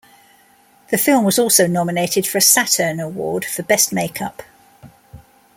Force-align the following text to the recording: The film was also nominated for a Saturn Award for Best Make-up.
The 0.89 0.97
film 0.97 1.25
was 1.25 1.37
also 1.37 1.67
nominated 1.67 2.25
for 2.25 2.39
a 2.39 2.41
Saturn 2.41 2.99
Award 2.99 3.45
for 3.45 3.61
Best 3.61 3.93
Make-up. 3.93 4.41